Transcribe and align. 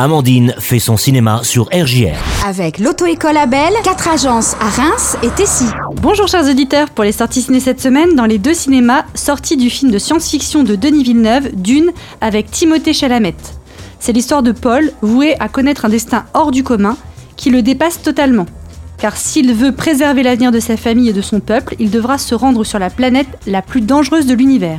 Amandine 0.00 0.54
fait 0.60 0.78
son 0.78 0.96
cinéma 0.96 1.40
sur 1.42 1.64
RJR. 1.72 2.14
Avec 2.46 2.78
l'auto-école 2.78 3.36
Abel, 3.36 3.72
quatre 3.82 4.06
agences 4.06 4.54
à 4.60 4.68
Reims 4.68 5.16
et 5.24 5.28
Tessy. 5.30 5.64
Bonjour 6.00 6.28
chers 6.28 6.48
auditeurs, 6.48 6.88
pour 6.90 7.02
les 7.02 7.10
sorties 7.10 7.42
ciné 7.42 7.58
cette 7.58 7.80
semaine, 7.80 8.14
dans 8.14 8.24
les 8.24 8.38
deux 8.38 8.54
cinémas, 8.54 9.06
sortie 9.14 9.56
du 9.56 9.70
film 9.70 9.90
de 9.90 9.98
science-fiction 9.98 10.62
de 10.62 10.76
Denis 10.76 11.02
Villeneuve, 11.02 11.50
Dune, 11.52 11.90
avec 12.20 12.48
Timothée 12.48 12.92
Chalamet. 12.92 13.34
C'est 13.98 14.12
l'histoire 14.12 14.44
de 14.44 14.52
Paul, 14.52 14.92
voué 15.02 15.34
à 15.40 15.48
connaître 15.48 15.84
un 15.84 15.88
destin 15.88 16.26
hors 16.32 16.52
du 16.52 16.62
commun, 16.62 16.96
qui 17.34 17.50
le 17.50 17.62
dépasse 17.62 18.00
totalement. 18.00 18.46
Car 18.98 19.16
s'il 19.16 19.52
veut 19.52 19.72
préserver 19.72 20.22
l'avenir 20.22 20.52
de 20.52 20.60
sa 20.60 20.76
famille 20.76 21.08
et 21.08 21.12
de 21.12 21.22
son 21.22 21.40
peuple, 21.40 21.74
il 21.80 21.90
devra 21.90 22.18
se 22.18 22.36
rendre 22.36 22.62
sur 22.62 22.78
la 22.78 22.90
planète 22.90 23.40
la 23.48 23.62
plus 23.62 23.80
dangereuse 23.80 24.26
de 24.26 24.34
l'univers. 24.34 24.78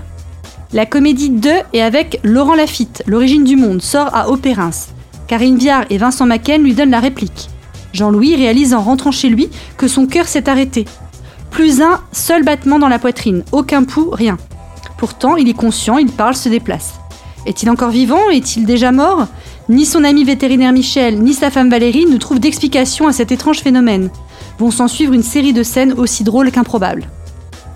La 0.72 0.86
comédie 0.86 1.30
de 1.30 1.52
et 1.74 1.82
avec 1.82 2.22
Laurent 2.24 2.56
Lafitte, 2.56 3.04
L'origine 3.06 3.44
du 3.44 3.58
monde, 3.58 3.82
sort 3.82 4.16
à 4.16 4.30
Opérins. 4.30 4.72
Karine 5.30 5.60
Viard 5.60 5.86
et 5.92 6.00
Vincent 6.00 6.26
Macken 6.26 6.64
lui 6.64 6.74
donnent 6.74 6.90
la 6.90 7.00
réplique. 7.00 7.50
Jean-Louis 7.94 8.36
réalise 8.36 8.74
en 8.74 8.82
rentrant 8.82 9.12
chez 9.12 9.30
lui 9.30 9.48
que 9.78 9.88
son 9.88 10.08
cœur 10.08 10.28
s'est 10.28 10.50
arrêté. 10.50 10.86
Plus 11.52 11.82
un 11.82 12.02
seul 12.12 12.44
battement 12.44 12.80
dans 12.80 12.88
la 12.88 12.98
poitrine, 12.98 13.44
aucun 13.52 13.84
pouls, 13.84 14.10
rien. 14.12 14.40
Pourtant, 14.98 15.36
il 15.36 15.48
est 15.48 15.54
conscient, 15.54 16.00
il 16.00 16.08
parle, 16.12 16.34
se 16.34 16.50
déplace. 16.50 16.96
Est-il 17.46 17.70
encore 17.70 17.92
vivant? 17.92 18.32
Est-il 18.32 18.66
déjà 18.66 18.92
mort? 18.92 19.28
Ni 19.70 19.86
son 19.86 20.04
ami 20.04 20.24
vétérinaire 20.24 20.74
Michel, 20.74 21.22
ni 21.22 21.36
sa 21.36 21.52
femme 21.52 21.70
Valérie 21.70 22.08
ne 22.08 22.18
trouvent 22.18 22.40
d'explication 22.40 23.08
à 23.08 23.14
cet 23.14 23.32
étrange 23.32 23.60
phénomène. 23.60 24.10
Vont 24.58 24.72
s'en 24.72 24.88
suivre 24.88 25.14
une 25.14 25.22
série 25.22 25.54
de 25.54 25.62
scènes 25.62 25.94
aussi 25.94 26.24
drôles 26.24 26.50
qu'improbables. 26.50 27.08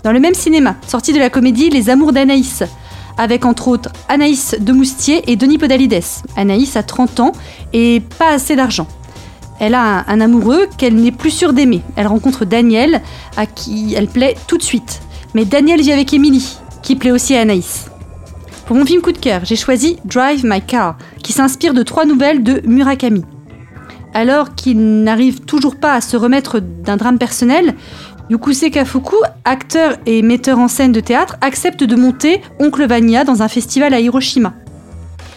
Dans 0.02 0.12
le 0.12 0.18
même 0.18 0.34
cinéma, 0.34 0.74
sortie 0.88 1.12
de 1.12 1.20
la 1.20 1.30
comédie 1.30 1.70
Les 1.70 1.88
Amours 1.88 2.12
d'Anaïs, 2.12 2.64
avec 3.18 3.44
entre 3.44 3.68
autres 3.68 3.90
Anaïs 4.08 4.56
de 4.58 4.72
Moustier 4.72 5.30
et 5.30 5.36
Denis 5.36 5.58
Podalides. 5.58 6.02
Anaïs 6.36 6.76
a 6.76 6.82
30 6.82 7.20
ans 7.20 7.32
et 7.72 8.02
pas 8.18 8.32
assez 8.32 8.56
d'argent. 8.56 8.86
Elle 9.60 9.74
a 9.74 10.04
un, 10.08 10.20
amoureux 10.20 10.66
qu'elle 10.76 10.96
n'est 10.96 11.12
plus 11.12 11.30
sûre 11.30 11.52
d'aimer. 11.52 11.82
Elle 11.96 12.08
rencontre 12.08 12.44
Daniel, 12.44 13.00
à 13.36 13.46
qui 13.46 13.94
elle 13.94 14.08
plaît 14.08 14.34
tout 14.46 14.58
de 14.58 14.62
suite. 14.62 15.00
Mais 15.34 15.44
Daniel 15.44 15.80
vit 15.80 15.92
avec 15.92 16.12
Émilie, 16.12 16.58
qui 16.82 16.96
plaît 16.96 17.12
aussi 17.12 17.36
à 17.36 17.40
Anaïs. 17.40 17.86
Pour 18.66 18.76
mon 18.76 18.84
film 18.84 19.02
coup 19.02 19.12
de 19.12 19.18
cœur, 19.18 19.42
j'ai 19.44 19.56
choisi 19.56 19.98
Drive 20.04 20.44
My 20.44 20.60
Car, 20.60 20.96
qui 21.22 21.32
s'inspire 21.32 21.74
de 21.74 21.82
trois 21.82 22.04
nouvelles 22.04 22.42
de 22.42 22.62
Murakami. 22.66 23.22
Alors 24.12 24.54
qu'il 24.54 25.02
n'arrive 25.02 25.40
toujours 25.40 25.76
pas 25.76 25.94
à 25.94 26.00
se 26.00 26.16
remettre 26.16 26.60
d'un 26.60 26.96
drame 26.96 27.18
personnel, 27.18 27.74
Yukuse 28.30 28.70
Kafuku, 28.72 29.16
acteur 29.44 29.96
et 30.06 30.22
metteur 30.22 30.58
en 30.58 30.68
scène 30.68 30.92
de 30.92 31.00
théâtre, 31.00 31.36
accepte 31.42 31.84
de 31.84 31.94
monter 31.94 32.40
Oncle 32.58 32.86
Vania 32.86 33.22
dans 33.22 33.42
un 33.42 33.48
festival 33.48 33.92
à 33.92 34.00
Hiroshima. 34.00 34.54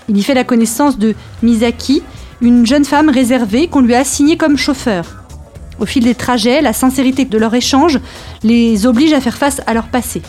Il 0.08 0.18
y 0.18 0.24
fait 0.24 0.34
la 0.34 0.46
connaissance 0.46 0.98
de 0.98 1.14
Misaki, 1.44 2.02
une 2.40 2.66
jeune 2.66 2.86
femme 2.86 3.10
réservée 3.10 3.68
qu'on 3.68 3.82
lui 3.82 3.94
a 3.94 4.00
assignée 4.00 4.38
comme 4.38 4.58
chauffeur. 4.58 5.26
Au 5.80 5.86
fil 5.86 6.06
des 6.06 6.16
trajets, 6.16 6.62
la 6.62 6.72
sincérité 6.72 7.26
de 7.26 7.38
leur 7.38 7.54
échange 7.54 8.00
les 8.44 8.86
oblige 8.86 9.12
à 9.12 9.20
faire 9.20 9.38
face 9.38 9.62
à 9.68 9.74
leur 9.74 9.88
passé. 9.88 10.22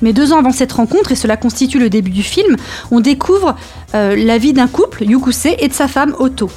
Mais 0.00 0.14
deux 0.14 0.32
ans 0.32 0.38
avant 0.38 0.52
cette 0.52 0.72
rencontre, 0.72 1.12
et 1.12 1.16
cela 1.16 1.36
constitue 1.36 1.78
le 1.78 1.90
début 1.90 2.10
du 2.10 2.22
film, 2.22 2.56
on 2.90 3.00
découvre 3.00 3.54
euh, 3.94 4.16
la 4.16 4.38
vie 4.38 4.54
d'un 4.54 4.68
couple, 4.68 5.04
Yukuse, 5.04 5.46
et 5.58 5.68
de 5.68 5.74
sa 5.74 5.88
femme, 5.88 6.14
Otto. 6.18 6.50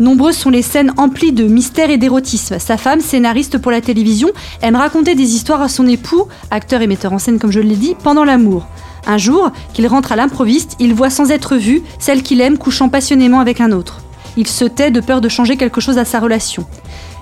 Nombreuses 0.00 0.38
sont 0.38 0.48
les 0.48 0.62
scènes 0.62 0.94
emplies 0.96 1.32
de 1.32 1.44
mystère 1.44 1.90
et 1.90 1.98
d'érotisme. 1.98 2.58
Sa 2.58 2.78
femme, 2.78 3.02
scénariste 3.02 3.58
pour 3.58 3.70
la 3.70 3.82
télévision, 3.82 4.30
aime 4.62 4.76
raconter 4.76 5.14
des 5.14 5.34
histoires 5.34 5.60
à 5.60 5.68
son 5.68 5.86
époux, 5.86 6.26
acteur 6.50 6.80
et 6.80 6.86
metteur 6.86 7.12
en 7.12 7.18
scène 7.18 7.38
comme 7.38 7.52
je 7.52 7.60
l'ai 7.60 7.76
dit, 7.76 7.94
pendant 8.02 8.24
l'amour. 8.24 8.66
Un 9.06 9.18
jour, 9.18 9.52
qu'il 9.74 9.86
rentre 9.86 10.12
à 10.12 10.16
l'improviste, 10.16 10.74
il 10.78 10.94
voit 10.94 11.10
sans 11.10 11.30
être 11.30 11.56
vu 11.56 11.82
celle 11.98 12.22
qu'il 12.22 12.40
aime 12.40 12.56
couchant 12.56 12.88
passionnément 12.88 13.40
avec 13.40 13.60
un 13.60 13.72
autre. 13.72 14.00
Il 14.38 14.46
se 14.46 14.64
tait 14.64 14.90
de 14.90 15.00
peur 15.00 15.20
de 15.20 15.28
changer 15.28 15.58
quelque 15.58 15.82
chose 15.82 15.98
à 15.98 16.06
sa 16.06 16.18
relation. 16.18 16.64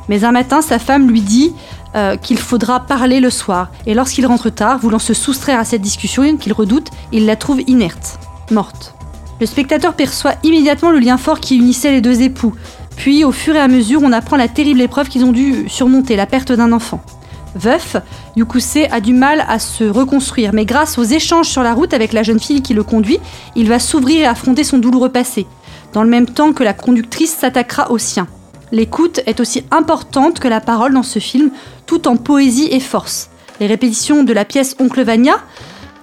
Mais 0.09 0.23
un 0.23 0.31
matin, 0.31 0.62
sa 0.62 0.79
femme 0.79 1.11
lui 1.11 1.21
dit 1.21 1.53
euh, 1.97 2.17
qu'il 2.17 2.39
faudra 2.39 2.79
parler 2.79 3.19
le 3.19 3.31
soir. 3.31 3.71
Et 3.87 3.95
lorsqu'il 3.95 4.25
rentre 4.25 4.51
tard, 4.51 4.78
voulant 4.78 5.00
se 5.00 5.15
soustraire 5.15 5.59
à 5.59 5.65
cette 5.65 5.83
discussion 5.83 6.37
qu'il 6.37 6.53
redoute, 6.53 6.91
il 7.10 7.27
la 7.27 7.34
trouve 7.34 7.60
inerte, 7.66 8.21
morte. 8.53 8.95
Le 9.41 9.47
spectateur 9.47 9.94
perçoit 9.94 10.34
immédiatement 10.43 10.91
le 10.91 10.99
lien 10.99 11.16
fort 11.16 11.41
qui 11.41 11.56
unissait 11.56 11.93
les 11.93 12.00
deux 12.00 12.22
époux. 12.22 12.54
Puis, 12.97 13.25
au 13.25 13.31
fur 13.31 13.54
et 13.54 13.60
à 13.60 13.69
mesure, 13.69 14.03
on 14.03 14.12
apprend 14.12 14.37
la 14.37 14.49
terrible 14.49 14.81
épreuve 14.81 15.09
qu'ils 15.09 15.25
ont 15.25 15.32
dû 15.32 15.69
surmonter, 15.69 16.16
la 16.16 16.26
perte 16.26 16.50
d'un 16.50 16.72
enfant. 16.72 17.00
Veuf, 17.54 17.97
Yukuse 18.37 18.87
a 18.91 19.00
du 19.00 19.15
mal 19.15 19.44
à 19.48 19.59
se 19.59 19.84
reconstruire, 19.84 20.53
mais 20.53 20.65
grâce 20.65 20.98
aux 20.98 21.04
échanges 21.04 21.48
sur 21.48 21.62
la 21.62 21.75
route 21.75 21.94
avec 21.94 22.12
la 22.12 22.22
jeune 22.22 22.41
fille 22.41 22.62
qui 22.62 22.75
le 22.75 22.82
conduit, 22.82 23.21
il 23.56 23.69
va 23.69 23.78
s'ouvrir 23.78 24.22
et 24.22 24.27
affronter 24.27 24.65
son 24.65 24.78
douloureux 24.78 25.09
passé, 25.09 25.47
dans 25.93 26.03
le 26.03 26.10
même 26.10 26.27
temps 26.27 26.53
que 26.53 26.65
la 26.65 26.75
conductrice 26.75 27.34
s'attaquera 27.34 27.91
au 27.91 27.98
sien. 27.98 28.27
L'écoute 28.71 29.21
est 29.27 29.41
aussi 29.41 29.65
importante 29.71 30.41
que 30.41 30.48
la 30.48 30.60
parole 30.60 30.93
dans 30.93 31.03
ce 31.03 31.21
film, 31.21 31.50
tout 31.87 32.06
en 32.06 32.16
poésie 32.16 32.69
et 32.71 32.81
force. 32.81 33.31
Les 33.60 33.66
répétitions 33.66 34.25
de 34.25 34.32
la 34.32 34.44
pièce 34.44 34.77
Oncle 34.78 35.03
Vania 35.03 35.37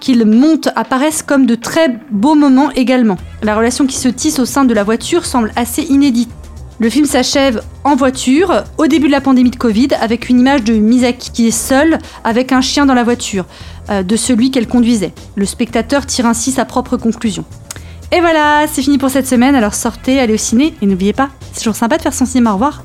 qu'il 0.06 0.24
monte 0.24 0.70
apparaissent 0.76 1.24
comme 1.24 1.48
de 1.48 1.56
très 1.56 2.00
beaux 2.12 2.36
moments 2.36 2.70
également. 2.76 3.18
La 3.42 3.56
relation 3.56 3.88
qui 3.88 3.98
se 3.98 4.08
tisse 4.08 4.38
au 4.38 4.46
sein 4.46 4.64
de 4.64 4.74
la 4.74 4.84
voiture 4.84 5.26
semble 5.26 5.52
assez 5.56 5.82
inédite. 5.82 6.30
Le 6.78 6.92
film 6.92 7.08
s'achève 7.08 7.64
en 7.84 7.96
voiture, 7.96 8.66
au 8.78 8.86
début 8.86 9.08
de 9.08 9.12
la 9.12 9.22
pandémie 9.22 9.50
de 9.50 9.56
Covid, 9.56 9.88
avec 10.00 10.30
une 10.30 10.40
image 10.40 10.64
de 10.64 10.74
Misaki 10.74 11.32
qui 11.32 11.48
est 11.48 11.52
seule 11.52 11.98
avec 12.24 12.52
un 12.52 12.62
chien 12.62 12.86
dans 12.86 12.94
la 12.94 13.04
voiture, 13.04 13.46
euh, 13.90 14.04
de 14.04 14.16
celui 14.16 14.52
qu'elle 14.52 14.68
conduisait. 14.68 15.12
Le 15.36 15.46
spectateur 15.48 16.06
tire 16.06 16.28
ainsi 16.28 16.52
sa 16.52 16.66
propre 16.66 16.98
conclusion. 16.98 17.44
Et 18.12 18.20
voilà, 18.20 18.68
c'est 18.72 18.84
fini 18.84 19.00
pour 19.00 19.10
cette 19.10 19.26
semaine, 19.26 19.56
alors 19.56 19.74
sortez, 19.74 20.20
allez 20.20 20.36
au 20.36 20.38
ciné, 20.38 20.76
et 20.84 20.86
n'oubliez 20.86 21.14
pas, 21.14 21.30
c'est 21.52 21.62
toujours 21.62 21.76
sympa 21.76 21.98
de 21.98 22.04
faire 22.04 22.14
son 22.14 22.28
cinéma, 22.28 22.52
au 22.52 22.54
revoir 22.54 22.84